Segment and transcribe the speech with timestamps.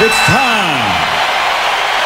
[0.00, 0.78] It's time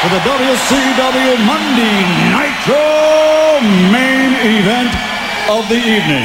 [0.01, 2.01] for the WCW Monday
[2.33, 3.61] Nitro
[3.93, 4.97] main event
[5.51, 6.25] of the evening.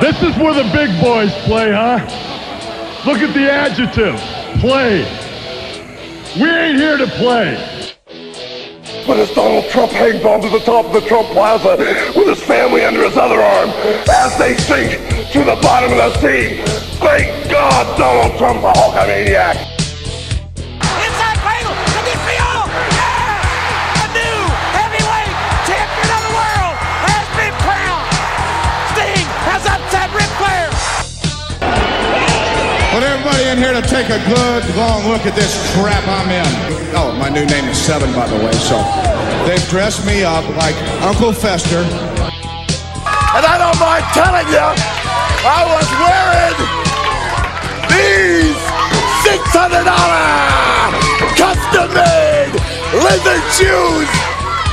[0.00, 1.98] This is where the big boys play, huh?
[3.04, 4.14] Look at the adjective.
[4.60, 5.00] Play.
[6.40, 7.58] We ain't here to play.
[9.08, 11.76] But as Donald Trump hangs onto the top of the Trump Plaza
[12.14, 13.70] with his family under his other arm
[14.08, 15.00] as they sink
[15.32, 16.89] to the bottom of the sea.
[17.00, 19.56] Thank God Donald Trump's a Hulkamaniac.
[21.00, 22.68] Inside cradle, Demetrio!
[22.92, 24.04] Yeah!
[24.04, 24.36] A new
[24.76, 25.32] heavyweight
[25.64, 26.76] champion of the world
[27.08, 28.04] has been crowned!
[28.92, 30.68] Sting has upset Ric Flair!
[32.92, 36.52] Want everybody in here to take a good long look at this crap I'm in.
[36.92, 38.76] Oh, my new name is Seven, by the way, so
[39.48, 41.80] they've dressed me up like Uncle Fester.
[43.32, 44.68] And I don't mind telling you,
[45.48, 46.89] I was wearing
[48.00, 48.56] these
[49.28, 49.84] $600
[51.36, 52.52] custom made
[52.96, 54.08] lizard shoes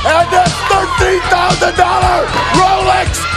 [0.08, 2.24] and this $13,000
[2.56, 3.28] Rolex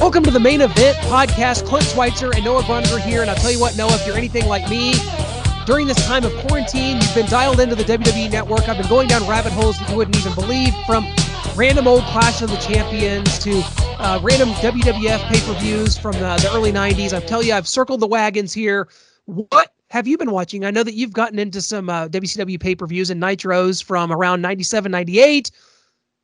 [0.00, 1.66] Welcome to the main event podcast.
[1.66, 3.20] Clint Schweitzer and Noah Grunder here.
[3.20, 4.94] And I'll tell you what, Noah, if you're anything like me,
[5.66, 8.66] during this time of quarantine, you've been dialed into the WWE network.
[8.68, 11.04] I've been going down rabbit holes that you wouldn't even believe from
[11.56, 13.62] random old Clash of the Champions to
[13.98, 17.12] uh, random WWF pay per views from the, the early 90s.
[17.12, 18.88] I tell you, I've circled the wagons here.
[19.26, 20.64] What have you been watching?
[20.64, 24.10] I know that you've gotten into some uh, WCW pay per views and Nitros from
[24.10, 25.50] around 97, 98.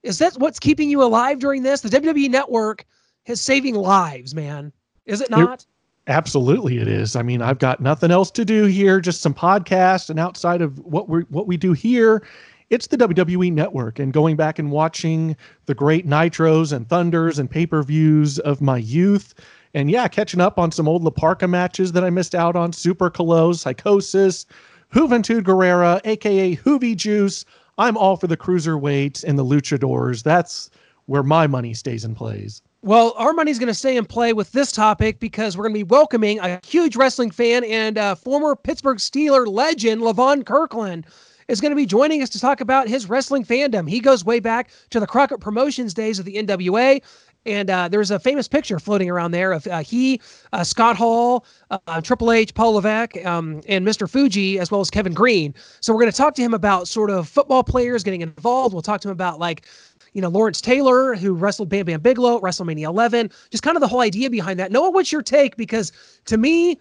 [0.03, 1.83] Is that what's keeping you alive during this?
[1.83, 2.84] The WWE network
[3.27, 4.73] is saving lives, man.
[5.07, 5.67] Is it not?
[6.07, 7.15] Absolutely, it is.
[7.15, 10.79] I mean, I've got nothing else to do here, just some podcasts, and outside of
[10.81, 12.27] what we what we do here,
[12.71, 13.99] it's the WWE Network.
[13.99, 18.61] And going back and watching the great Nitros and Thunders and pay per views of
[18.61, 19.35] my youth,
[19.75, 22.73] and yeah, catching up on some old La Parka matches that I missed out on:
[22.73, 24.47] Super Calo, Psicosis,
[24.95, 27.45] Juventud Guerrera, aka Juvi Juice.
[27.77, 30.23] I'm all for the cruiserweights and the luchadors.
[30.23, 30.71] That's
[31.06, 32.62] where my money stays and plays.
[32.83, 35.81] Well, our money's going to stay in play with this topic because we're going to
[35.81, 41.06] be welcoming a huge wrestling fan and uh, former Pittsburgh Steeler legend, Levon Kirkland,
[41.50, 43.88] is going to be joining us to talk about his wrestling fandom.
[43.88, 47.03] He goes way back to the Crockett Promotions days of the NWA.
[47.47, 50.21] And uh, there's a famous picture floating around there of uh, he,
[50.53, 54.09] uh, Scott Hall, uh, Triple H, Paul Levesque, um, and Mr.
[54.09, 55.55] Fuji, as well as Kevin Greene.
[55.81, 58.75] So we're going to talk to him about sort of football players getting involved.
[58.75, 59.67] We'll talk to him about like
[60.12, 63.81] you know, Lawrence Taylor, who wrestled Bam Bam Bigelow at WrestleMania 11, just kind of
[63.81, 64.72] the whole idea behind that.
[64.72, 65.56] Noah, what's your take?
[65.56, 65.93] Because
[66.27, 66.78] to me,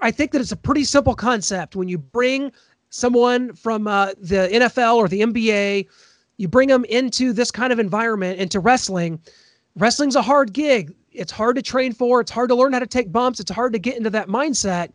[0.00, 2.52] I think that it's a pretty simple concept when you bring
[2.90, 5.86] someone from uh, the NFL or the NBA,
[6.36, 9.20] you bring them into this kind of environment, into wrestling.
[9.76, 10.94] Wrestling's a hard gig.
[11.12, 12.20] It's hard to train for.
[12.20, 13.40] It's hard to learn how to take bumps.
[13.40, 14.92] It's hard to get into that mindset.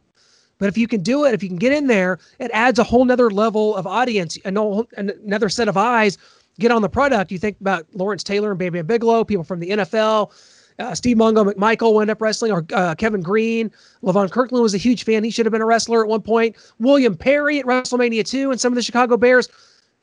[0.57, 2.83] But if you can do it, if you can get in there, it adds a
[2.83, 6.17] whole nother level of audience, another set of eyes
[6.59, 9.59] get on the product, you think about Lawrence Taylor and Baby Bam Bigelow, people from
[9.59, 10.31] the NFL.
[10.77, 13.71] Uh, Steve Mongo McMichael wound up wrestling, or uh, Kevin Greene.
[14.03, 15.23] Levon Kirkland was a huge fan.
[15.23, 16.55] He should have been a wrestler at one point.
[16.79, 19.47] William Perry at WrestleMania 2 and some of the Chicago Bears.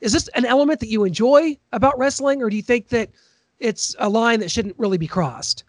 [0.01, 3.09] Is this an element that you enjoy about wrestling, or do you think that
[3.59, 5.63] it's a line that shouldn't really be crossed?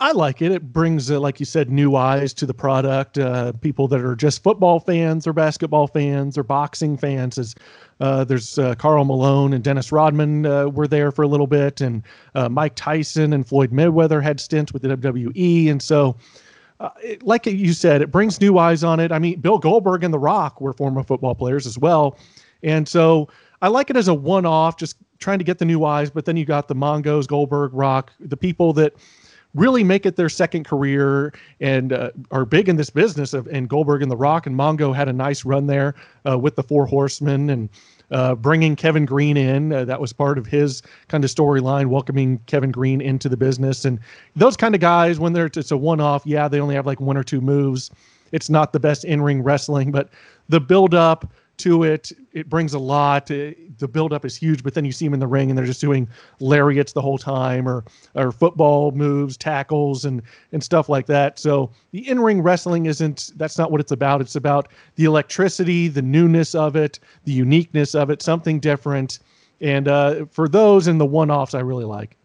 [0.00, 0.50] I like it.
[0.50, 3.16] It brings, uh, like you said, new eyes to the product.
[3.16, 7.38] Uh, people that are just football fans or basketball fans or boxing fans.
[7.38, 7.54] As
[8.00, 11.80] uh, there's uh, Karl Malone and Dennis Rodman uh, were there for a little bit,
[11.80, 12.02] and
[12.34, 16.16] uh, Mike Tyson and Floyd Mayweather had stints with the WWE, and so.
[17.02, 19.10] It, like you said, it brings new eyes on it.
[19.10, 22.18] I mean, Bill Goldberg and The Rock were former football players as well,
[22.62, 23.30] and so
[23.62, 26.10] I like it as a one-off, just trying to get the new eyes.
[26.10, 28.92] But then you got the Mongos, Goldberg, Rock, the people that
[29.54, 33.68] really make it their second career and uh, are big in this business of and
[33.68, 35.94] Goldberg and The Rock and Mongo had a nice run there
[36.28, 37.68] uh, with the Four Horsemen and
[38.10, 39.72] uh, bringing Kevin Greene in.
[39.72, 43.84] Uh, that was part of his kind of storyline, welcoming Kevin Greene into the business.
[43.84, 43.98] And
[44.36, 47.00] those kind of guys, when they're it's a one off, yeah, they only have like
[47.00, 47.90] one or two moves.
[48.32, 50.10] It's not the best in ring wrestling, but
[50.48, 52.12] the build up to it.
[52.32, 53.26] It brings a lot.
[53.26, 55.80] the buildup is huge, but then you see them in the ring and they're just
[55.80, 56.08] doing
[56.40, 57.84] lariats the whole time, or
[58.14, 60.22] or football moves, tackles, and
[60.52, 61.38] and stuff like that.
[61.38, 63.32] So the in ring wrestling isn't.
[63.36, 64.20] That's not what it's about.
[64.20, 69.18] It's about the electricity, the newness of it, the uniqueness of it, something different.
[69.60, 72.16] And uh, for those and the one offs, I really like.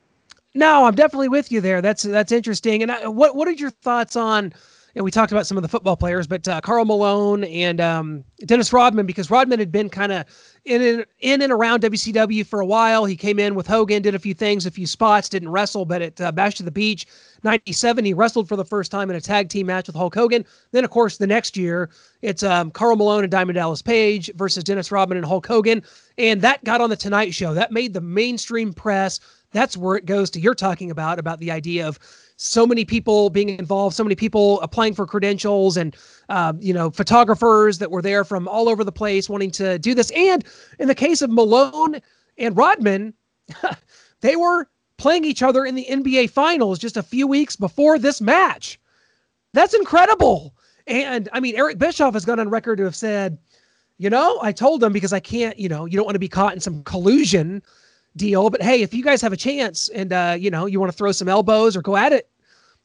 [0.55, 1.81] No, I'm definitely with you there.
[1.81, 2.81] That's that's interesting.
[2.81, 4.53] And I, what what are your thoughts on?
[5.00, 8.25] And we talked about some of the football players, but uh, Karl Malone and um,
[8.46, 10.25] Dennis Rodman, because Rodman had been kind of
[10.66, 13.06] in and, in and around WCW for a while.
[13.06, 16.01] He came in with Hogan, did a few things, a few spots, didn't wrestle, but
[16.01, 17.07] at uh, Bash to the Beach
[17.44, 20.44] 97, he wrestled for the first time in a tag team match with Hulk Hogan.
[20.74, 21.90] Then, of course, the next year,
[22.22, 25.81] it's um, Karl Malone and Diamond Dallas Page versus Dennis Rodman and Hulk Hogan.
[26.18, 27.54] And that got on the Tonight Show.
[27.54, 29.22] That made the mainstream press.
[29.54, 32.00] That's where it goes to you're talking about, about the idea of
[32.41, 35.95] so many people being involved, so many people applying for credentials, and
[36.30, 39.94] uh, you know photographers that were there from all over the place wanting to do
[39.94, 40.09] this.
[40.12, 40.45] And
[40.80, 42.00] in the case of Malone
[42.38, 43.13] and Rodman,
[44.21, 48.21] they were playing each other in the NBA Finals just a few weeks before this
[48.21, 48.80] match.
[49.53, 50.56] That's incredible.
[50.88, 53.38] And I mean, Eric Bischoff has gone on record to have said,
[53.97, 56.30] you know, I told them because I can't, you know, you don't want to be
[56.30, 57.62] caught in some collusion
[58.15, 58.50] deal.
[58.50, 60.97] But hey, if you guys have a chance and uh, you know you want to
[60.97, 62.29] throw some elbows or go at it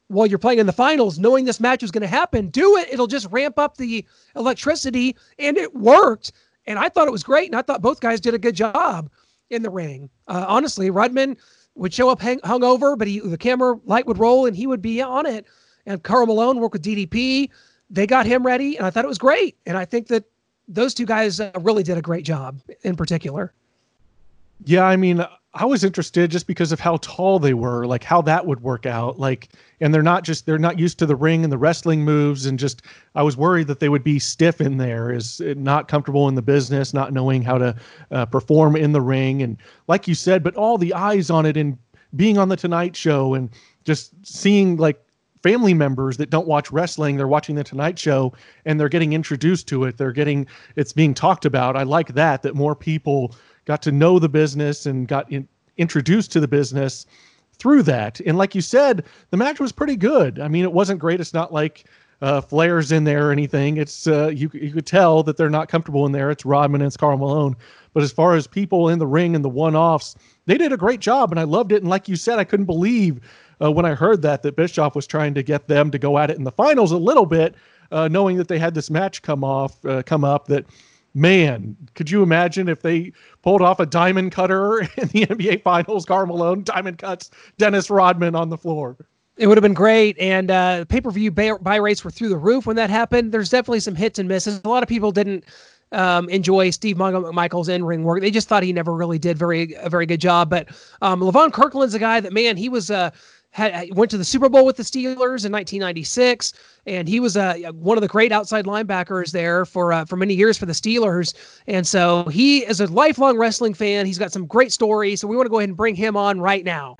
[0.07, 2.87] while you're playing in the finals, knowing this match was going to happen, do it.
[2.91, 4.05] It'll just ramp up the
[4.35, 6.31] electricity, and it worked.
[6.67, 9.09] And I thought it was great, and I thought both guys did a good job
[9.49, 10.09] in the ring.
[10.27, 11.37] Uh, honestly, Rodman
[11.75, 14.81] would show up hang, hungover, but he the camera light would roll and he would
[14.81, 15.45] be on it.
[15.85, 17.49] And Karl Malone worked with DDP.
[17.89, 19.57] They got him ready, and I thought it was great.
[19.65, 20.23] And I think that
[20.67, 23.53] those two guys uh, really did a great job in particular.
[24.63, 28.21] Yeah, I mean, I was interested just because of how tall they were, like how
[28.23, 29.19] that would work out.
[29.19, 29.49] Like,
[29.79, 32.59] and they're not just they're not used to the ring and the wrestling moves, and
[32.59, 32.81] just
[33.15, 36.41] I was worried that they would be stiff in there, is not comfortable in the
[36.41, 37.75] business, not knowing how to
[38.11, 39.57] uh, perform in the ring, and
[39.87, 41.77] like you said, but all the eyes on it and
[42.15, 43.49] being on the Tonight Show and
[43.83, 45.01] just seeing like
[45.45, 48.33] family members that don't watch wrestling they're watching the tonight show
[48.65, 52.41] and they're getting introduced to it they're getting it's being talked about i like that
[52.41, 53.35] that more people
[53.65, 55.47] got to know the business and got in,
[55.77, 57.05] introduced to the business
[57.57, 58.19] through that.
[58.21, 60.39] And like you said, the match was pretty good.
[60.39, 61.19] I mean, it wasn't great.
[61.19, 61.85] It's not like
[62.21, 63.77] uh, Flair's in there or anything.
[63.77, 66.31] It's uh, you you could tell that they're not comfortable in there.
[66.31, 67.55] It's Rodman and it's Karl Malone.
[67.93, 70.15] But as far as people in the ring and the one-offs,
[70.45, 71.81] they did a great job, and I loved it.
[71.81, 73.21] And like you said, I couldn't believe
[73.61, 76.29] uh, when I heard that that Bischoff was trying to get them to go at
[76.29, 77.55] it in the finals a little bit,
[77.91, 80.65] uh, knowing that they had this match come off, uh, come up that
[81.15, 86.05] man, could you imagine if they pulled off a diamond cutter in the NBA Finals?
[86.05, 88.97] Karl Malone diamond cuts Dennis Rodman on the floor.
[89.37, 92.29] It would have been great, and uh, pay per view buy, buy rates were through
[92.29, 93.31] the roof when that happened.
[93.31, 94.61] There's definitely some hits and misses.
[94.63, 95.43] A lot of people didn't
[95.91, 98.21] um, enjoy Steve McMichael's in ring work.
[98.21, 100.49] They just thought he never really did very a very good job.
[100.49, 100.69] But
[101.01, 103.11] um, Levon Kirkland's a guy that man, he was uh,
[103.55, 106.53] had went to the Super Bowl with the Steelers in 1996,
[106.87, 110.33] and he was uh, one of the great outside linebackers there for uh, for many
[110.33, 111.33] years for the Steelers.
[111.65, 114.05] And so he is a lifelong wrestling fan.
[114.05, 115.21] He's got some great stories.
[115.21, 116.97] So we want to go ahead and bring him on right now.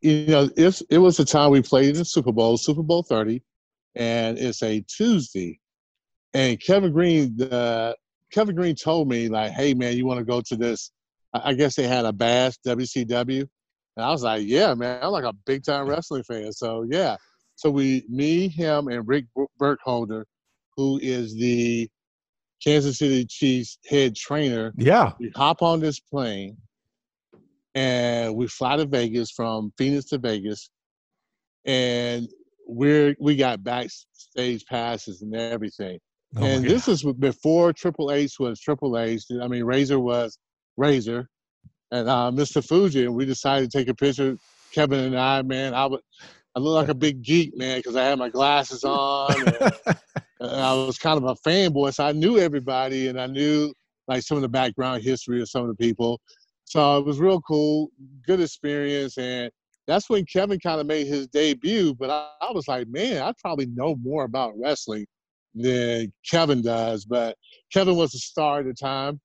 [0.00, 3.02] You know, if it was the time we played in the Super Bowl, Super Bowl
[3.02, 3.42] 30,
[3.94, 5.60] and it's a Tuesday,
[6.32, 7.92] and Kevin Greene, uh,
[8.32, 10.90] Kevin Greene told me like, "Hey man, you want to go to this?"
[11.34, 13.46] I guess they had a bash WCW
[13.98, 16.52] and I was like, yeah, man, I'm like a big time wrestling fan.
[16.52, 17.16] So yeah.
[17.56, 19.24] So we, me, him, and Rick
[19.58, 20.24] Burkholder,
[20.76, 21.88] who is the
[22.62, 24.72] Kansas City Chiefs head trainer.
[24.76, 25.14] Yeah.
[25.18, 26.56] We hop on this plane
[27.74, 30.70] and we fly to Vegas from Phoenix to Vegas.
[31.64, 32.28] And
[32.68, 35.98] we're we got backstage passes and everything.
[36.36, 39.24] Oh and this is before Triple H was Triple H.
[39.42, 40.38] I mean, Razor was
[40.76, 41.28] Razor
[41.90, 42.64] and uh, Mr.
[42.64, 44.36] Fuji, and we decided to take a picture.
[44.72, 46.00] Kevin and I, man, I would,
[46.54, 49.32] I look like a big geek, man, because I had my glasses on.
[49.34, 49.72] And,
[50.40, 53.72] and I was kind of a fanboy, so I knew everybody, and I knew
[54.06, 56.20] like some of the background history of some of the people.
[56.64, 57.88] So it was real cool,
[58.26, 59.50] good experience, and
[59.86, 61.94] that's when Kevin kind of made his debut.
[61.94, 65.06] But I, I was like, man, I probably know more about wrestling
[65.54, 67.06] than Kevin does.
[67.06, 67.36] But
[67.72, 69.18] Kevin was a star at the time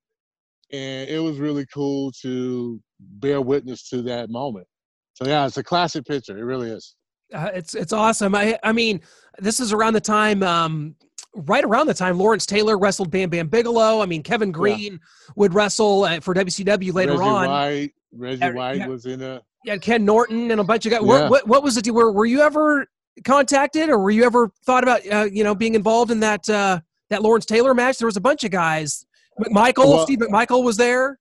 [0.73, 4.65] and it was really cool to bear witness to that moment.
[5.13, 6.37] So yeah, it's a classic picture.
[6.37, 6.95] It really is.
[7.31, 8.35] Uh, it's it's awesome.
[8.35, 9.01] I I mean,
[9.37, 10.95] this is around the time, um,
[11.35, 14.01] right around the time Lawrence Taylor wrestled Bam Bam Bigelow.
[14.01, 15.33] I mean, Kevin Greene yeah.
[15.35, 17.19] would wrestle uh, for WCW later on.
[17.19, 17.49] Reggie on.
[17.49, 18.87] White, Reggie White yeah.
[18.87, 19.41] was in a.
[19.65, 21.01] Yeah, Ken Norton and a bunch of guys.
[21.03, 21.29] Yeah.
[21.29, 21.89] What, what was it?
[21.89, 22.87] Were were you ever
[23.23, 26.81] contacted, or were you ever thought about uh, you know being involved in that uh,
[27.11, 27.99] that Lawrence Taylor match?
[27.99, 29.05] There was a bunch of guys
[29.39, 31.19] McMichael, well, Steve McMichael was there.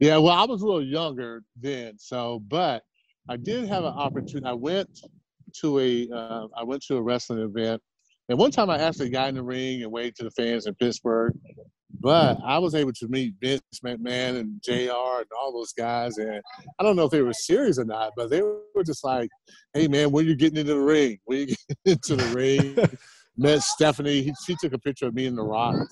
[0.00, 2.82] Yeah, well, I was a little younger then, so but
[3.28, 4.46] I did have an opportunity.
[4.46, 4.88] I went
[5.60, 7.80] to a uh, I went to a wrestling event
[8.28, 10.74] And one time I actually got in the ring and waved to the fans in
[10.76, 11.34] Pittsburgh,
[12.00, 16.18] but I was able to meet Vince McMahon and JR and all those guys.
[16.18, 16.40] And
[16.78, 19.30] I don't know if they were serious or not, but they were just like,
[19.74, 21.18] hey, man, when you getting into the ring?
[21.26, 21.46] When you
[21.84, 22.98] getting into the ring?
[23.36, 24.22] Met Stephanie.
[24.22, 25.86] He, she took a picture of me in the rock.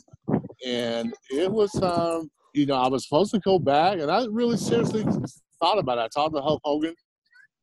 [0.66, 3.98] And it was, um, you know, I was supposed to go back.
[3.98, 5.04] And I really seriously
[5.60, 6.02] thought about it.
[6.02, 6.94] I talked to Hulk Hogan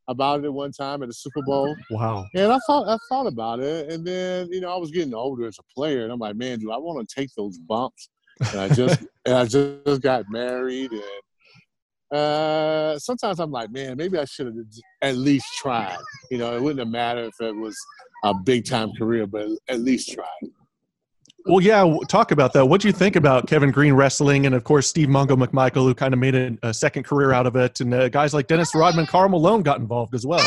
[0.08, 1.76] about it one time at the Super Bowl.
[1.92, 2.26] Wow.
[2.36, 5.48] And I thought I thought about it, and then you know I was getting older
[5.48, 8.10] as a player, and I'm like, man, do I want to take those bumps?
[8.52, 14.18] And I just and I just got married, and uh, sometimes I'm like, man, maybe
[14.18, 14.56] I should have
[15.02, 15.98] at least tried.
[16.32, 17.76] You know, it wouldn't have mattered if it was
[18.24, 20.28] a big time career, but at least tried.
[21.48, 22.66] Well, yeah, talk about that.
[22.66, 25.96] What do you think about Kevin Greene wrestling, and of course Steve Mongo McMichael, who
[25.96, 28.76] kind of made a, a second career out of it, and uh, guys like Dennis
[28.76, 30.46] Rodman, Karl Malone got involved as well.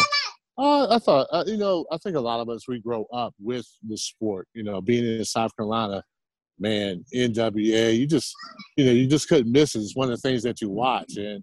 [0.59, 3.35] Uh, I thought, uh, you know, I think a lot of us we grow up
[3.40, 4.47] with the sport.
[4.52, 6.04] You know, being in South Carolina,
[6.59, 8.35] man, NWA, you just,
[8.76, 9.78] you know, you just couldn't miss it.
[9.78, 11.42] It's one of the things that you watch, and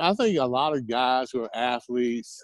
[0.00, 2.42] I think a lot of guys who are athletes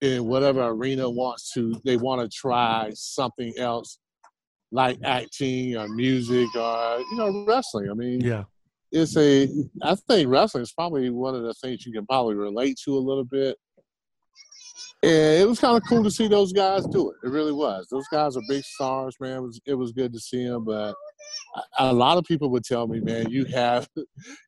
[0.00, 3.98] in whatever arena wants to, they want to try something else,
[4.72, 7.90] like acting or music or you know wrestling.
[7.90, 8.44] I mean, Yeah.
[8.92, 9.48] it's a
[9.82, 12.98] I think wrestling is probably one of the things you can probably relate to a
[12.98, 13.56] little bit.
[15.02, 17.16] And it was kind of cool to see those guys do it.
[17.26, 17.86] It really was.
[17.90, 19.36] Those guys are big stars, man.
[19.36, 20.94] It was it was good to see them, but
[21.78, 23.86] a- lot of people would tell me, man, you have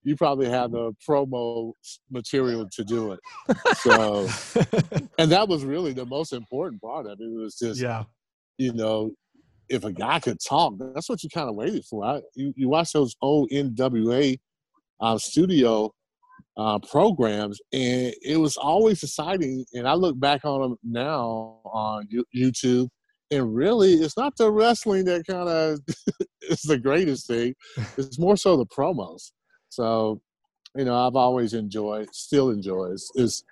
[0.03, 1.73] you probably have the promo
[2.11, 3.21] material to do it.
[3.79, 4.29] So
[5.19, 7.25] and that was really the most important part of it.
[7.25, 8.05] It was just Yeah.
[8.57, 9.13] you know,
[9.69, 12.05] if a guy could talk, that's what you kind of waited for.
[12.05, 14.39] I, you, you watch those old NWA
[15.01, 15.93] uh, studio
[16.57, 19.65] uh, programs, and it was always exciting.
[19.75, 22.89] And I look back on them now on YouTube,
[23.31, 25.81] and really, it's not the wrestling that kind of
[26.43, 27.55] is the greatest thing.
[27.99, 29.33] It's more so the promos.
[29.69, 30.21] So,
[30.75, 32.95] you know, I've always enjoyed, still enjoy.
[33.15, 33.45] It's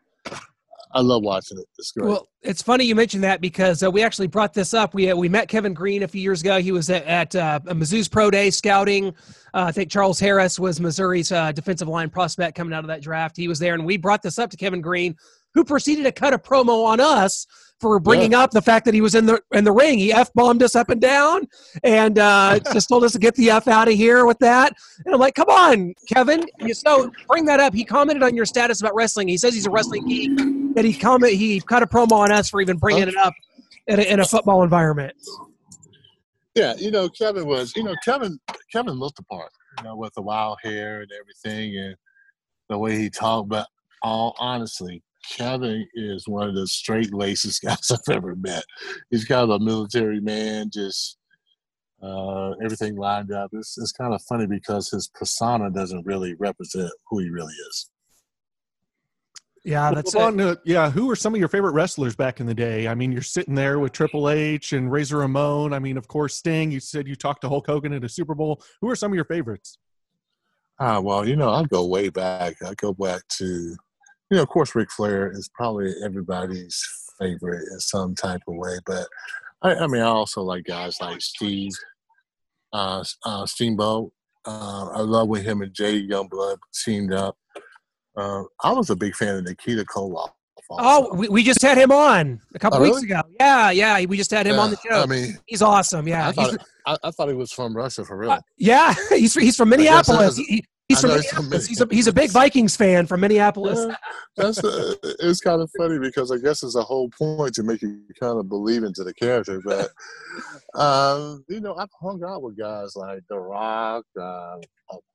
[0.95, 1.67] I love watching it.
[1.77, 2.09] It's great.
[2.09, 4.95] Well, it's funny you mentioned that because uh, we actually brought this up.
[4.95, 6.61] We uh, we met Kevin Greene a few years ago.
[6.61, 9.09] He was at, at uh, Mizzou's Pro Day scouting.
[9.09, 13.03] Uh, I think Charles Harris was Missouri's uh, defensive line prospect coming out of that
[13.03, 13.37] draft.
[13.37, 15.17] He was there, and we brought this up to Kevin Greene,
[15.55, 17.47] who proceeded to cut a promo on us
[17.81, 19.99] for bringing up the fact that he was in the in the ring.
[19.99, 21.47] He f bombed us up and down,
[21.83, 24.73] and uh, just told us to get the f out of here with that.
[25.05, 26.45] And I'm like, come on, Kevin.
[26.61, 27.75] You so bring that up.
[27.75, 29.29] He commented on your status about wrestling.
[29.29, 30.54] He says he's a wrestling geek.
[30.75, 33.35] That he comment he cut a promo on us for even bringing it up
[33.87, 35.15] in a, in a football environment.
[36.55, 38.39] Yeah, you know, Kevin was, you know, Kevin
[38.73, 41.97] Kevin looked the part, you know, with the wild hair and everything and
[42.69, 43.49] the way he talked.
[43.49, 43.67] But
[44.03, 48.65] all honestly, Kevin is one of the straight lacest guys I've ever met.
[49.11, 51.19] He's kind of a military man, just
[52.03, 53.51] uh, everything lined up.
[53.53, 57.91] It's, it's kind of funny because his persona doesn't really represent who he really is.
[59.65, 60.47] Yeah, that's Levon, it.
[60.47, 62.87] uh, yeah, who were some of your favorite wrestlers back in the day?
[62.87, 65.73] I mean, you're sitting there with Triple H and Razor Ramon.
[65.73, 66.71] I mean, of course, Sting.
[66.71, 68.63] You said you talked to Hulk Hogan at a Super Bowl.
[68.83, 69.79] Who are some of your favorites?
[70.79, 72.57] Ah, well, you know, I go way back.
[72.63, 73.77] I go back to, you
[74.37, 76.85] know, of course, Ric Flair is probably everybody's
[77.19, 78.77] favorite in some type of way.
[78.85, 79.07] But
[79.63, 81.73] I, I mean, I also like guys like Steve,
[82.75, 84.13] uh, uh, Steamboat.
[84.45, 87.39] Uh, I love when him and Jay Youngblood teamed up.
[88.17, 90.31] Uh, I was a big fan of Nikita Koloff.
[90.71, 93.07] Oh, we, we just had him on a couple Oh, weeks really?
[93.13, 93.21] ago.
[93.39, 95.03] Yeah, yeah, we just had him on the show.
[95.03, 96.09] I mean, he's awesome.
[96.09, 96.57] Yeah, I thought,
[96.87, 98.31] I, I thought he was from Russia for real.
[98.31, 100.37] uh, yeah, he's he's from Minneapolis.
[100.39, 101.67] He- he's from he's from Minneapolis.
[101.67, 103.79] He's a he's a big Vikings fan from Minneapolis.
[103.87, 103.97] Yeah,
[104.37, 107.83] that's uh, it's kind of funny because I guess it's a whole point to make
[107.83, 109.61] you kind of believe into the character.
[109.63, 109.91] But
[110.81, 114.57] um, you know, I've hung out with guys like The Rock, uh,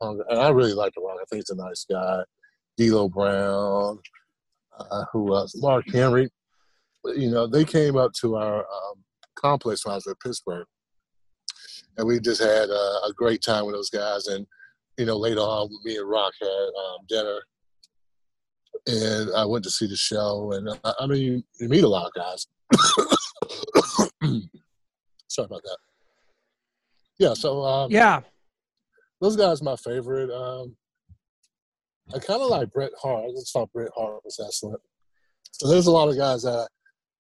[0.02, 1.18] hung, and I really like The Rock.
[1.22, 2.22] I think he's a nice guy.
[2.80, 4.00] D'Lo Brown,
[4.80, 5.56] uh, who else?
[5.56, 6.30] Mark Henry.
[7.06, 9.04] You know, they came up to our um,
[9.36, 10.66] complex when I was at Pittsburgh,
[11.98, 14.28] and we just had uh, a great time with those guys.
[14.28, 14.48] And
[14.98, 17.42] you know, later on, me and Rock had um, dinner
[18.88, 20.52] and I went to see the show.
[20.54, 22.48] And uh, I mean, you, you meet a lot of guys.
[25.28, 25.78] Sorry about that.
[27.18, 28.22] Yeah, so um, Yeah,
[29.20, 30.32] those guys my favorite.
[30.32, 30.76] Um,
[32.14, 33.26] I kind of like Bret Hart.
[33.28, 34.82] I just thought Bret Hart was excellent.
[35.52, 36.70] So there's a lot of guys that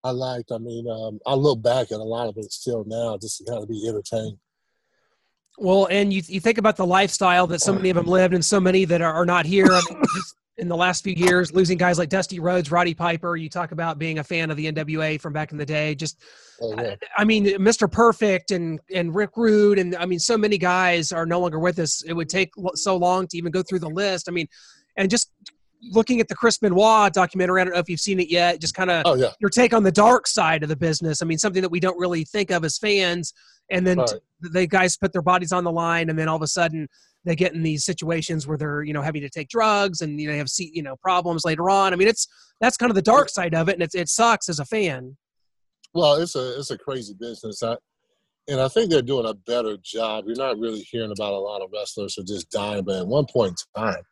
[0.04, 0.52] I liked.
[0.52, 3.46] I mean, um, I look back at a lot of it still now just to
[3.46, 4.38] kind of be entertained.
[5.58, 8.44] Well, and you you think about the lifestyle that so many of them lived, and
[8.44, 9.68] so many that are, not here.
[9.70, 10.02] I mean,
[10.58, 13.36] in the last few years, losing guys like Dusty Rhodes, Roddy Piper.
[13.36, 15.96] You talk about being a fan of the NWA from back in the day.
[15.96, 16.22] Just,
[16.62, 16.96] Oh, yeah.
[17.18, 17.90] I mean, Mr.
[17.90, 21.80] Perfect and and Rick Rude, and I mean, so many guys are no longer with
[21.80, 22.04] us.
[22.04, 24.28] It would take so long to even go through the list.
[24.28, 24.48] I mean,
[25.00, 25.32] and just
[25.82, 27.62] looking at the Chris Benoit documentary.
[27.62, 28.60] I don't know if you've seen it yet.
[28.60, 29.32] Just kind of Oh yeah.
[29.40, 31.22] your take on the dark side of the business.
[31.22, 33.34] I mean, something that we don't really think of as fans,
[33.72, 34.10] and then Right.
[34.10, 36.88] t- the guys put their bodies on the line, and then all of a sudden
[37.26, 40.28] they get in these situations where they're you know having to take drugs and you
[40.30, 41.94] know have you know problems later on.
[41.94, 42.28] I mean, it's
[42.60, 45.16] that's kind of the dark side of it, and it it sucks as a fan.
[45.94, 47.78] Well, it's a it's a crazy business, I,
[48.50, 50.26] and I think they're doing a better job.
[50.28, 53.08] You're not really hearing about a lot of wrestlers who are just dying, but at
[53.08, 54.04] one point in time,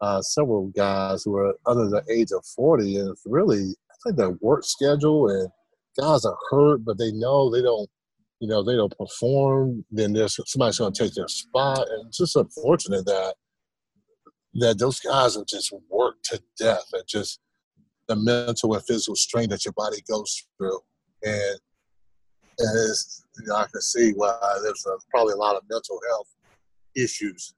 [0.00, 4.16] uh, several guys who are under the age of 40, and it's really I think
[4.16, 5.48] their work schedule and
[5.98, 7.88] guys are hurt, but they know they don't,
[8.40, 9.84] you know, they don't perform.
[9.90, 13.34] Then there's somebody's going to take their spot, and it's just unfortunate that
[14.58, 17.40] that those guys are just worked to death and just
[18.08, 20.80] the mental and physical strain that your body goes through
[21.22, 21.60] and
[22.58, 22.96] and
[23.38, 26.28] you know, I can see why there's a, probably a lot of mental health
[26.94, 27.54] issues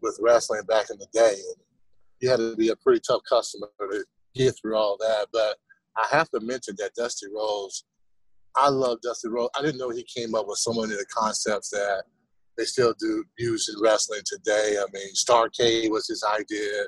[0.00, 1.30] with wrestling back in the day.
[1.30, 1.56] And
[2.22, 5.26] you had to be a pretty tough customer to get through all that.
[5.32, 5.56] But
[5.96, 7.84] I have to mention that Dusty Rhodes,
[8.56, 9.50] I love Dusty Rhodes.
[9.58, 12.04] I didn't know he came up with so many of the concepts that
[12.56, 14.76] they still do use in wrestling today.
[14.78, 16.82] I mean, Starcade was his idea.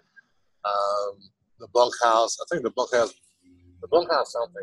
[0.64, 1.18] Um,
[1.58, 3.12] the bunkhouse, I think the bunkhouse,
[3.82, 4.62] the bunkhouse something.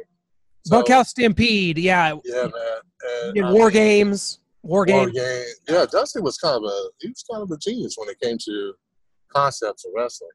[0.65, 3.33] So- Bunkhouse Stampede, yeah, yeah, man.
[3.35, 5.11] And, I War mean, Games, War War Games.
[5.13, 5.45] game.
[5.67, 8.37] Yeah, Dusty was kind of a he was kind of a genius when it came
[8.45, 8.73] to
[9.33, 10.29] concepts of wrestling.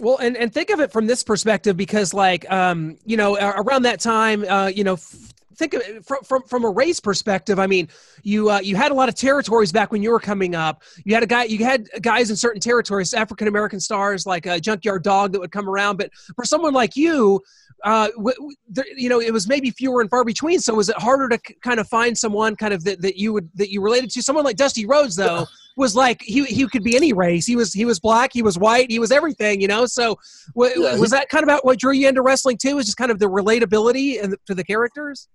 [0.00, 3.82] Well, and, and think of it from this perspective because, like, um, you know, around
[3.82, 7.58] that time, uh, you know, f- think of it from, from from a race perspective.
[7.58, 7.88] I mean,
[8.22, 10.82] you uh, you had a lot of territories back when you were coming up.
[11.04, 14.58] You had a guy, you had guys in certain territories, African American stars like a
[14.58, 15.98] Junkyard Dog that would come around.
[15.98, 17.42] But for someone like you,
[17.84, 20.60] uh, w- w- there, you know, it was maybe fewer and far between.
[20.60, 23.32] So was it harder to k- kind of find someone kind of that, that you
[23.32, 24.22] would that you related to?
[24.22, 25.46] Someone like Dusty Rhodes, though.
[25.76, 27.46] Was like he he could be any race.
[27.46, 28.30] He was he was black.
[28.32, 28.90] He was white.
[28.90, 29.60] He was everything.
[29.60, 29.86] You know.
[29.86, 30.16] So
[30.54, 32.78] w- Yeah, was he- that kind of about what drew you into wrestling too?
[32.78, 35.28] Is just kind of the relatability and to the characters?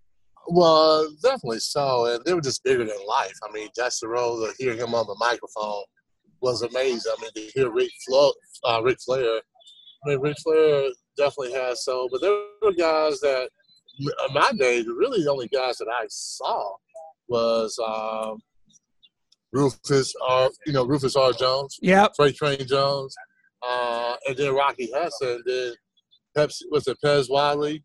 [0.47, 3.33] Well, definitely so, and they were just bigger than life.
[3.47, 5.83] I mean, Dusty Rhodes, to hear him on the microphone
[6.41, 7.11] was amazing.
[7.17, 8.29] I mean, to hear Rick, Flair,
[8.65, 9.37] uh, Ric Flair,
[10.05, 13.49] I mean, Ric Flair definitely has so, but there were guys that
[13.99, 16.75] in my day, really the only guys that I saw
[17.27, 18.39] was um,
[19.51, 20.49] Rufus R.
[20.65, 21.31] You know, Rufus R.
[21.33, 21.77] Jones.
[21.81, 22.07] Yeah.
[22.15, 23.15] Freight Train Jones,
[23.67, 25.73] uh, and then Rocky Hudson, then
[26.37, 27.83] Pepsi was it Pez Whatley,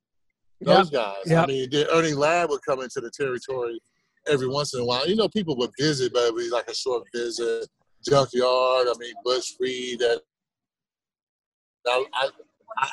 [0.61, 1.17] those guys.
[1.27, 1.45] Yep.
[1.45, 3.81] I mean, then Ernie Ladd would come into the territory
[4.27, 5.09] every once in a while.
[5.09, 7.69] You know, people would visit, but it would be like a short visit.
[8.09, 10.17] Junkyard, I mean, Butch Reed, I,
[12.15, 12.31] I,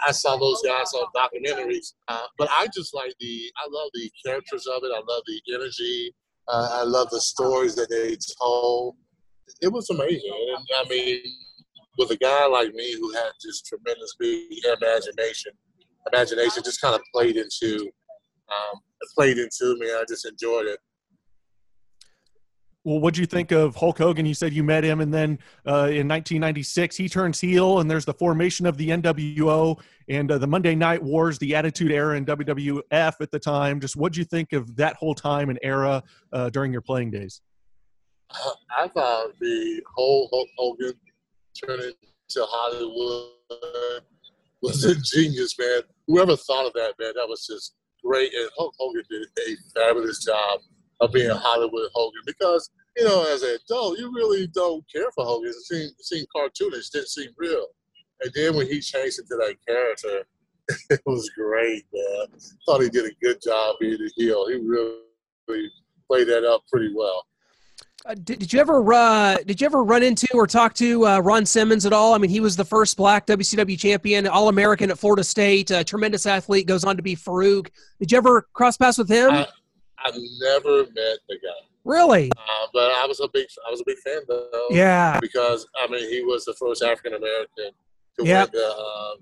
[0.07, 1.93] I saw those guys on documentaries.
[2.07, 4.91] Uh, but I just like the, I love the characters of it.
[4.93, 6.13] I love the energy.
[6.47, 8.95] Uh, I love the stories that they told
[9.61, 10.55] it was amazing.
[10.57, 11.21] And I mean,
[11.97, 15.53] with a guy like me who had just tremendous big imagination,
[16.11, 17.89] imagination just kind of played into
[18.49, 18.79] um,
[19.15, 19.87] played into me.
[19.87, 20.79] I just enjoyed it.
[22.87, 24.25] Well, what'd you think of Hulk Hogan?
[24.25, 28.05] You said you met him, and then uh, in 1996 he turns heel, and there's
[28.05, 32.25] the formation of the NWO and uh, the Monday Night Wars, the Attitude Era in
[32.25, 32.83] WWF
[33.19, 33.81] at the time.
[33.81, 37.41] Just what'd you think of that whole time and era uh, during your playing days?
[38.31, 40.93] I thought the whole Hulk Hogan
[41.61, 41.91] turning
[42.29, 44.01] to Hollywood
[44.61, 45.81] was a genius, man.
[46.07, 48.33] Whoever thought of that, man, that was just great.
[48.33, 50.61] And Hulk Hogan did a fabulous job
[50.99, 55.09] of being a Hollywood Hogan because, you know, as an adult, you really don't care
[55.13, 55.49] for Hogan.
[55.49, 57.65] It seemed, it seemed cartoonish, didn't seem real.
[58.21, 60.23] And then when he changed into that character,
[60.89, 62.27] it was great, man.
[62.65, 64.47] Thought he did a good job being a heel.
[64.47, 65.69] He really
[66.09, 67.25] played that up pretty well.
[68.05, 71.19] Uh, did, did you ever uh, did you ever run into or talk to uh,
[71.19, 72.13] Ron Simmons at all?
[72.13, 75.83] I mean, he was the first Black WCW champion, All American at Florida State, a
[75.83, 76.67] tremendous athlete.
[76.67, 77.69] Goes on to be Farouk.
[77.99, 79.31] Did you ever cross paths with him?
[79.31, 79.47] I,
[79.99, 82.31] I never met the guy, really?
[82.37, 84.67] uh, but I was a big I was a big fan though.
[84.69, 85.19] Yeah.
[85.19, 87.71] because I mean he was the first African American
[88.19, 88.53] to Yep.
[88.53, 89.17] win the um,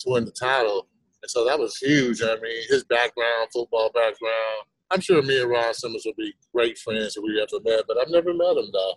[0.00, 0.88] to win the title,
[1.22, 2.22] and so that was huge.
[2.22, 4.62] I mean his background, football background.
[4.90, 7.98] I'm sure me and Ron Simmons would be great friends if we ever met, but
[7.98, 8.94] I've never met him though.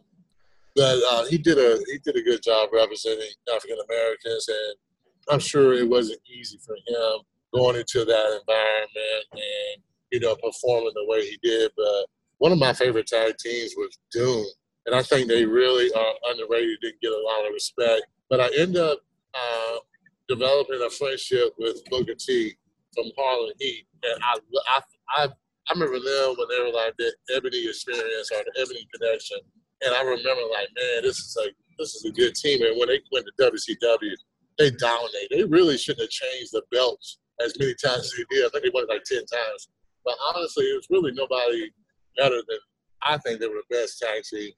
[0.75, 4.75] But uh, he did a he did a good job representing African Americans, and
[5.31, 7.19] I'm sure it wasn't easy for him
[7.53, 11.71] going into that environment and you know performing the way he did.
[11.75, 12.05] But
[12.37, 14.45] one of my favorite tag teams was Doom,
[14.85, 16.79] and I think they really are underrated.
[16.81, 18.99] Didn't get a lot of respect, but I end up
[19.33, 19.77] uh,
[20.27, 22.55] developing a friendship with Booker T
[22.93, 24.37] from Harlem Heat, and I,
[24.69, 24.81] I,
[25.17, 29.37] I, I remember them when they were like the Ebony Experience or the Ebony Connection,
[29.85, 32.61] and I remember like, man, this is like this is a good team.
[32.61, 34.15] And when they went to WCW,
[34.57, 35.29] they dominated.
[35.31, 38.45] They really shouldn't have changed the belts as many times as they did.
[38.45, 39.69] I think they won it like ten times.
[40.05, 41.71] But honestly, it was really nobody
[42.17, 42.59] better than
[43.01, 44.51] I think they were the best tag team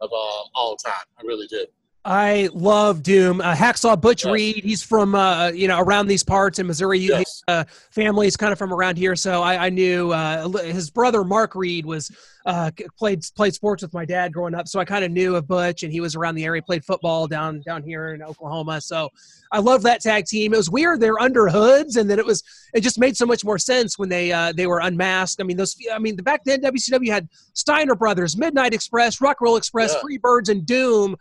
[0.00, 1.04] of uh, all time.
[1.18, 1.68] I really did.
[2.04, 3.40] I love Doom.
[3.40, 4.32] Uh, Hacksaw Butch Yes.
[4.32, 4.64] Reed.
[4.64, 6.98] He's from uh, you know around these parts in Missouri.
[6.98, 7.18] Yes.
[7.18, 10.90] His uh, family is kind of from around here, so I, I knew uh, his
[10.90, 12.10] brother Mark Reed was
[12.44, 15.46] uh, played played sports with my dad growing up, so I kind of knew of
[15.46, 16.60] Butch, and he was around the area.
[16.60, 19.08] Played football down down here in Oklahoma, so
[19.52, 20.52] I love that tag team.
[20.54, 22.42] It was weird they're under hoods, and then it was
[22.74, 25.40] it just made so much more sense when they uh, they were unmasked.
[25.40, 29.54] I mean those I mean back then WCW had Steiner Brothers, Midnight Express, Rock Roll
[29.56, 30.00] Express, Yeah.
[30.18, 31.14] Freebirds, and Doom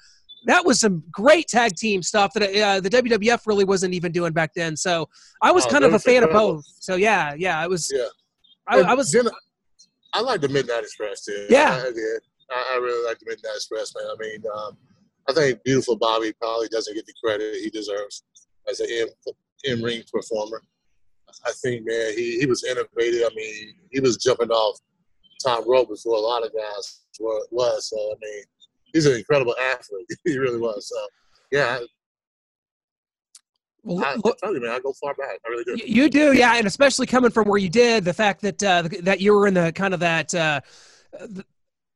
[0.46, 4.34] that was some great tag team stuff that uh, the WWF really wasn't even doing
[4.34, 4.76] back then.
[4.76, 5.08] So
[5.42, 6.50] I was Oh, kind of a fan incredible.
[6.50, 6.66] of both.
[6.80, 7.92] So yeah, yeah, it was.
[7.94, 8.06] Yeah.
[8.68, 9.12] I, I was.
[9.12, 9.28] then
[10.14, 11.46] I like the Midnight Express too.
[11.50, 11.82] Yeah.
[11.82, 12.22] I, did.
[12.52, 14.06] I, I really like the Midnight Express, man.
[14.06, 14.78] I mean, um,
[15.30, 18.24] I think Beautiful Bobby probably doesn't get the credit he deserves
[18.70, 18.88] as an
[19.64, 20.62] in ring performer.
[21.46, 23.24] I think, man, he, he was innovative.
[23.26, 24.80] I mean, he was jumping off
[25.44, 27.90] top rope before a lot of guys were, was.
[27.90, 28.44] So, I mean,
[28.94, 30.08] he's an incredible athlete.
[30.26, 30.88] he really was.
[30.88, 30.96] So,
[31.52, 31.80] yeah,
[33.84, 35.40] well, I, I tell you, man, I go far back.
[35.46, 35.78] I really do.
[35.86, 39.22] You do, yeah, and especially coming from where you did, the fact that uh, that
[39.22, 40.62] you were in the kind of that uh,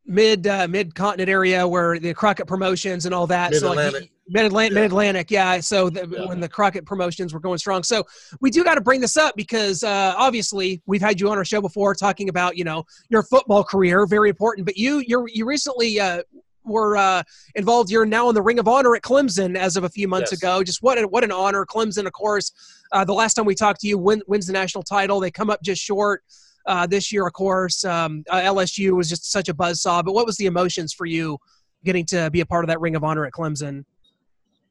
[0.06, 3.54] mid uh, mid continent area where the Crockett promotions and all that.
[3.54, 4.12] So like Mid-Atlantic.
[4.28, 4.82] mid Atlantic, Yeah.
[4.82, 5.60] mid Atlantic, yeah.
[5.60, 6.26] So the, Yeah.
[6.28, 8.04] when the Crockett promotions were going strong, so
[8.42, 11.46] we do got to bring this up because uh, obviously we've had you on our
[11.46, 14.66] show before talking about you know your football career, very important.
[14.66, 16.00] But you you you recently.
[16.00, 16.24] Uh,
[16.66, 17.24] were uh,
[17.56, 17.90] involved.
[17.92, 20.42] You're now in the Ring of Honor at Clemson as of a few months Yes.
[20.42, 20.64] ago.
[20.64, 21.66] Just what an, what an honor.
[21.66, 22.52] Clemson, of course,
[22.92, 25.20] uh, the last time we talked to you, win, wins the national title.
[25.20, 26.24] They come up just short
[26.66, 27.84] uh, this year, of course.
[27.86, 30.04] Um, uh, LSU was just such a buzzsaw.
[30.04, 31.38] But what was the emotions for you
[31.84, 33.86] getting to be a part of that Ring of Honor at Clemson?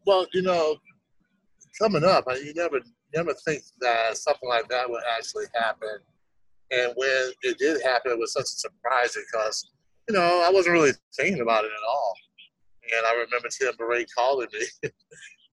[0.07, 0.76] Well, you know,
[1.80, 2.80] coming up, you never
[3.14, 5.98] never think that something like that would actually happen.
[6.72, 9.70] And when it did happen, it was such a surprise because,
[10.09, 12.14] you know, I wasn't really thinking about it at all.
[12.97, 14.67] And I remember Tim Bourret calling me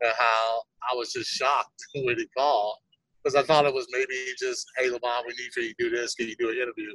[0.02, 0.62] and how
[0.92, 2.76] I was just shocked when he called
[3.24, 5.90] because I thought it was maybe just, hey, Lamont, we need for you to do
[5.90, 6.16] this.
[6.16, 6.94] Can you do an interview?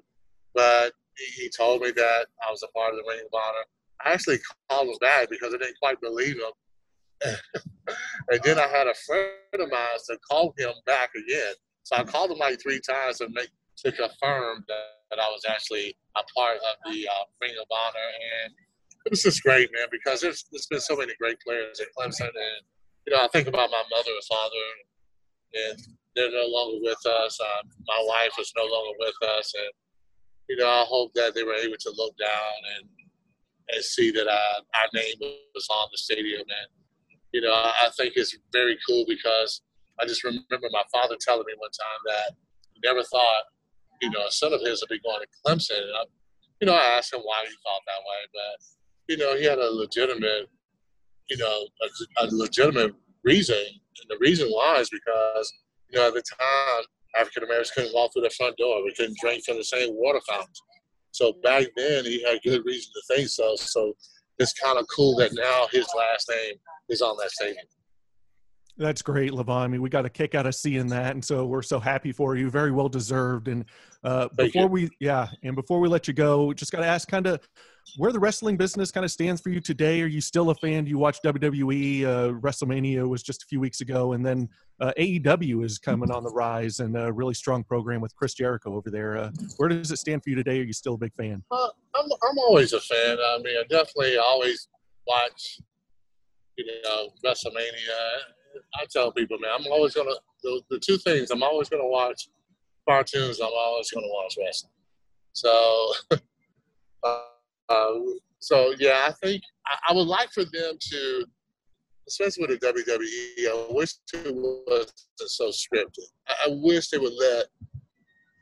[0.54, 0.92] But
[1.36, 3.64] he, told me that I was a part of the Ring of Honor.
[4.04, 4.38] I actually
[4.68, 7.34] called him back because I didn't quite believe him.
[8.30, 11.54] and then I had a friend of mine to call him back again.
[11.84, 15.42] So I called him like three times to make to confirm that, that I was
[15.48, 18.10] actually a part of the uh, Ring of Honor,
[18.44, 18.54] and
[19.10, 19.88] this is great, man.
[19.90, 22.62] Because there's there's been so many great players at Clemson, and
[23.06, 24.66] you know I think about my mother and father,
[25.54, 25.78] and
[26.14, 27.38] they're no longer with us.
[27.40, 29.72] Uh, my wife is no longer with us, and
[30.48, 32.88] you know I hope that they were able to look down and
[33.68, 35.16] and see that uh, our name
[35.54, 36.68] was on the stadium and
[37.36, 39.60] you know, I I think it's very cool because
[40.00, 42.36] I just remember my father telling me one time that
[42.72, 43.44] he never thought,
[44.00, 45.78] you know, a son of his would be going to Clemson.
[45.82, 46.04] And I,
[46.60, 48.66] you know, I asked him why he thought that way, but
[49.08, 50.48] you know, he had a legitimate,
[51.30, 55.52] you know, a, a legitimate reason, and the reason why is because
[55.90, 56.84] you know at the time
[57.18, 58.84] African Americans couldn't walk through the front door.
[58.84, 60.60] We couldn't drink from the same water fountains.
[61.12, 63.56] So back then, he had good reason to think so.
[63.56, 63.94] So
[64.38, 66.56] it's kind of cool that now his last name
[66.88, 67.64] is on that stadium.
[68.78, 69.62] That's great, Levon.
[69.62, 72.12] I mean, we got a kick out of seeing that, and so we're so happy
[72.12, 72.50] for you.
[72.50, 73.48] Very well deserved.
[73.48, 73.64] And
[74.04, 74.68] uh, before you.
[74.68, 77.40] we, yeah, and before we let you go, just got to ask, kind of,
[77.96, 80.02] where the wrestling business kind of stands for you today.
[80.02, 80.84] Are you still a fan?
[80.84, 82.04] Do you watch WWE?
[82.04, 84.48] Uh, WrestleMania was just a few weeks ago, and then
[84.80, 88.74] uh, AEW is coming on the rise, and a really strong program with Chris Jericho
[88.74, 89.16] over there.
[89.16, 90.60] Uh, where does it stand for you today?
[90.60, 91.42] Are you still a big fan?
[91.50, 93.16] Uh, I'm I'm always a fan.
[93.18, 94.68] I mean, I definitely always
[95.06, 95.60] watch,
[96.58, 98.20] you know, WrestleMania.
[98.74, 101.30] I tell people, man, I'm always gonna the, the two things.
[101.30, 102.28] I'm always gonna watch
[102.88, 103.40] cartoons.
[103.40, 104.72] I'm always gonna watch wrestling.
[105.32, 105.92] So,
[107.02, 107.20] uh,
[107.68, 107.92] uh,
[108.38, 111.26] so yeah, I think I, I would like for them to,
[112.08, 113.48] especially with the WWE.
[113.50, 116.08] I wish it wasn't so scripted.
[116.28, 117.46] I, I wish they would let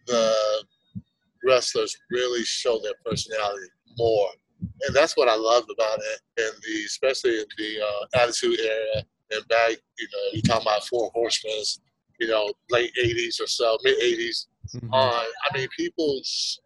[0.07, 0.65] the
[1.45, 4.29] wrestlers really show their personality more.
[4.87, 9.05] And that's what I loved about it, and the especially in the uh, Attitude Era
[9.31, 11.63] and back, you know, you talking about Four Horsemen,
[12.21, 14.93] you know, late '80s or so, mid '80s Mhm.
[14.93, 15.25] on.
[15.45, 16.21] I mean, people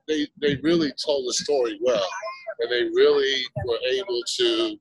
[0.06, 2.08] they they really told the story well,
[2.60, 4.78] and they really were able to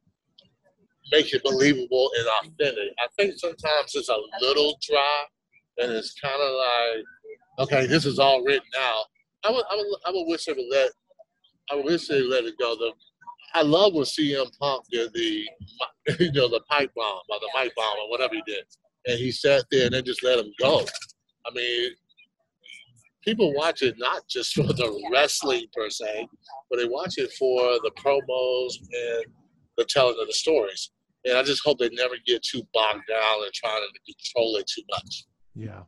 [1.12, 2.94] make it believable and authentic.
[3.00, 5.24] I think sometimes it's a little dry,
[5.80, 7.06] and it's kind of like,
[7.60, 9.06] okay, this is all written out.
[9.44, 10.92] I would, I would, I would wish they would let,
[11.72, 12.76] I would wish they let it go.
[12.76, 12.92] The,
[13.54, 15.48] I love when CM Punk did the,
[16.20, 18.64] you know, the pipe bomb or the mic bomb or whatever he did,
[19.06, 20.86] and he sat there and they just let him go.
[21.46, 21.92] I mean,
[23.24, 26.28] people watch it not just for the wrestling per se,
[26.70, 29.26] but they watch it for the promos and
[29.78, 30.92] the telling of the stories.
[31.26, 34.68] And I just hope they never get too bogged down and trying to control it
[34.68, 35.26] too much.
[35.56, 35.82] Yeah.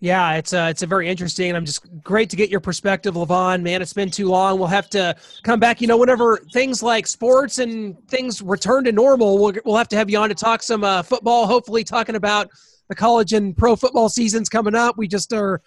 [0.00, 3.62] Yeah, it's uh, it's a very interesting, I'm just great to get your perspective, Levon.
[3.62, 4.56] Man, it's been too long.
[4.58, 5.80] We'll have to come back.
[5.80, 9.96] You know, whenever things like sports and things return to normal, we'll we'll have to
[9.96, 11.46] have you on to talk some uh, football.
[11.46, 12.48] Hopefully, talking about
[12.88, 14.96] the college and pro football seasons coming up.
[14.96, 15.60] We just are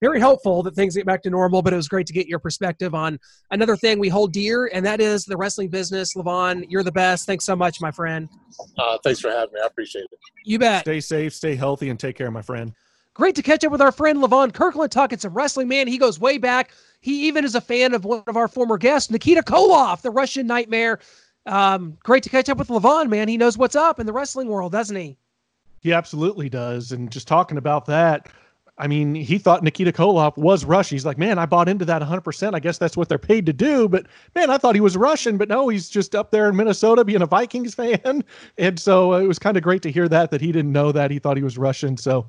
[0.00, 1.60] very hopeful that things get back to normal.
[1.60, 3.18] But it was great to get your perspective on
[3.50, 6.14] another thing we hold dear, and that is the wrestling business.
[6.14, 7.26] Levon, you're the best.
[7.26, 8.30] Thanks so much, my friend.
[8.78, 9.60] Uh, thanks for having me.
[9.62, 10.18] I appreciate it.
[10.46, 10.84] You bet.
[10.84, 12.72] Stay safe, stay healthy, and take care, my friend.
[13.14, 15.86] Great to catch up with our friend Levon Kirkland talking some wrestling, man.
[15.86, 16.72] He goes way back.
[17.00, 20.46] He even is a fan of one of our former guests, Nikita Koloff, the Russian
[20.46, 20.98] Nightmare.
[21.46, 23.28] Um, great to catch up with Levon, man.
[23.28, 25.16] He knows what's up in the wrestling world, doesn't he?
[25.80, 26.90] He absolutely does.
[26.90, 28.30] And just talking about that,
[28.78, 30.96] I mean, he thought Nikita Koloff was Russian.
[30.96, 32.54] He's like, man, I bought into that 100%.
[32.54, 33.86] I guess that's what they're paid to do.
[33.88, 37.04] But man, I thought he was Russian, but no, he's just up there in Minnesota
[37.04, 38.24] being a Vikings fan.
[38.58, 40.90] And so uh, it was kind of great to hear that, that he didn't know
[40.90, 41.12] that.
[41.12, 41.96] He thought he was Russian.
[41.96, 42.26] So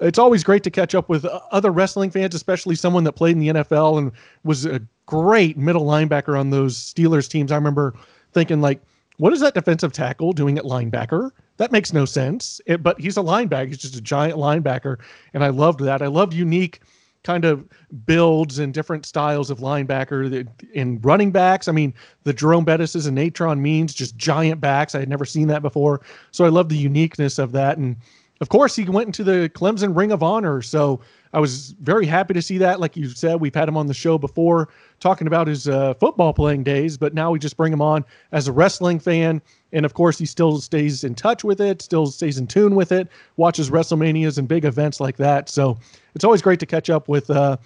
[0.00, 3.32] it's always great to catch up with uh, other wrestling fans, especially someone that played
[3.32, 4.12] in the NFL and
[4.44, 7.50] was a great middle linebacker on those Steelers teams.
[7.50, 7.94] I remember
[8.32, 8.80] thinking, like,
[9.16, 11.30] what is that defensive tackle doing at linebacker?
[11.56, 12.60] That makes no sense.
[12.66, 13.68] It, but he's a linebacker.
[13.68, 14.98] He's just a giant linebacker.
[15.34, 16.02] And I loved that.
[16.02, 16.80] I loved unique
[17.24, 17.66] kind of
[18.06, 21.66] builds and different styles of linebacker in running backs.
[21.66, 24.94] I mean, the Jerome Bettis's and Natron Means, just giant backs.
[24.94, 26.00] I had never seen that before.
[26.30, 27.76] So I love the uniqueness of that.
[27.76, 27.96] And
[28.40, 30.62] of course, he went into the Clemson Ring of Honor.
[30.62, 31.00] So
[31.32, 32.78] I was very happy to see that.
[32.78, 34.68] Like you said, we've had him on the show before
[35.00, 38.46] talking about his uh, football playing days, but now we just bring him on as
[38.46, 39.42] a wrestling fan.
[39.72, 42.92] And of course, he still stays in touch with it, still stays in tune with
[42.92, 45.48] it, watches WrestleManias and big events like that.
[45.48, 45.76] So
[46.14, 47.56] it's always great to catch up with uh,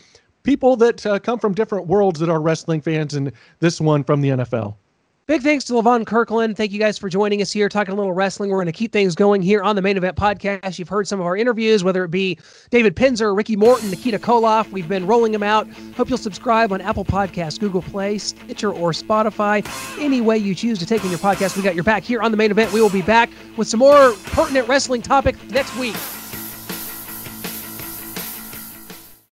[0.43, 3.31] people that uh, come from different worlds that are wrestling fans, and
[3.61, 4.75] this one from the NFL.
[5.29, 6.57] Big thanks to Levon Kirkland.
[6.57, 8.51] Thank you guys for joining us here, talking a little wrestling.
[8.51, 10.81] We're going to keep things going here on the main event podcast.
[10.81, 12.39] You've heard some of our interviews, whether it be
[12.71, 14.69] David Penzer, Ricky Morton, Nikita Koloff.
[14.73, 15.69] We've been rolling them out.
[15.97, 19.65] Hope you'll subscribe on Apple Podcasts, Google Play, Stitcher, or Spotify.
[20.01, 22.33] Any way you choose to take in your podcast, we got your back here on
[22.33, 22.73] the main event.
[22.73, 25.95] We will be back with some more pertinent wrestling topics next week.